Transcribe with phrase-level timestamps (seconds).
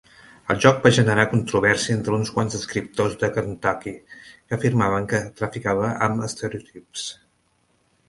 [0.51, 5.95] El joc va generar controvèrsia entre uns quants escriptors de Kentucky, que afirmaven que traficava
[6.11, 7.11] amb estereotips.